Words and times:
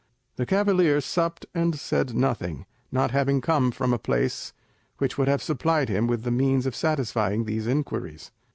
The 0.37 0.47
cavalier 0.47 0.99
supped 0.99 1.45
and 1.53 1.77
said 1.77 2.15
nothing, 2.15 2.65
not 2.91 3.11
having 3.11 3.39
come 3.39 3.69
from 3.69 3.93
a 3.93 3.99
place 3.99 4.51
which 4.97 5.15
would 5.19 5.27
have 5.27 5.43
supplied 5.43 5.89
him 5.89 6.07
with 6.07 6.23
the 6.23 6.31
means 6.31 6.65
of 6.65 6.75
satisfying 6.75 7.43
these 7.45 7.67
inquiries. 7.67 8.31